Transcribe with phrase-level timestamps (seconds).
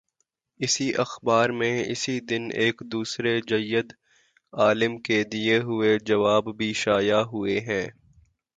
[0.59, 3.93] اسی اخبار میں، اسی دن، ایک دوسرے جید
[4.53, 7.87] عالم کے دیے ہوئے جواب بھی شائع ہوئے ہیں۔